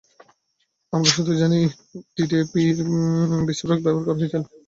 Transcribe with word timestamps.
আমরা 0.93 1.09
শুধু 1.11 1.31
জানি 1.41 1.59
যে 2.17 2.23
টিএটিপি 2.27 2.61
বিস্ফোরক 3.47 3.79
ব্যবহার 3.81 4.05
করা 4.05 4.17
হয়েছিল। 4.19 4.43